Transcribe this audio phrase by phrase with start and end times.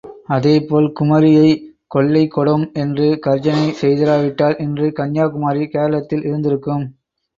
[0.27, 1.49] அதே போல் குமரியை
[1.87, 6.85] கொள்ளை கொடோம் என்று கர்ஜனை செய்திரா விட்டால் இன்று கன்யாகுமரி கேரளத்தில் இருந்திருக்கும்.